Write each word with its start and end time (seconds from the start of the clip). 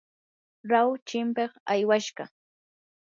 rahu 0.69 0.91
chimpiq 1.07 1.51
aywashqa. 1.73 2.23